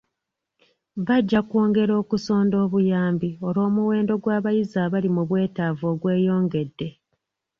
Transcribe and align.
Bajja 1.07 1.39
kwongera 1.49 1.93
okusonda 2.01 2.55
obuyambi 2.65 3.29
olw'omuwendo 3.47 4.13
gw'abayizi 4.23 4.77
abali 4.85 5.09
mu 5.15 5.23
bwetaavu 5.29 5.83
ogweyongedde. 5.93 6.89